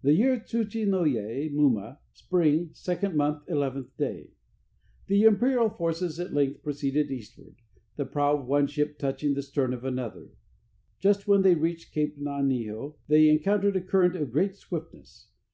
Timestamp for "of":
8.38-8.46, 9.74-9.84, 14.16-14.32